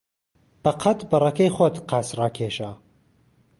به 0.63 0.71
قهد 0.81 0.97
بهڕهکهی 1.09 1.49
خۆت 1.55 1.75
قاچ 1.89 2.07
ڕاکێشه 2.19 2.69